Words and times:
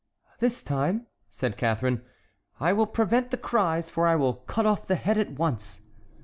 "This 0.39 0.63
time," 0.63 1.05
said 1.29 1.57
Catharine, 1.57 2.01
"I 2.59 2.73
will 2.73 2.87
prevent 2.87 3.29
the 3.29 3.37
cries, 3.37 3.91
for 3.91 4.07
I 4.07 4.15
will 4.15 4.33
cut 4.33 4.65
off 4.65 4.87
the 4.87 4.95
head 4.95 5.19
at 5.19 5.33
once." 5.33 5.83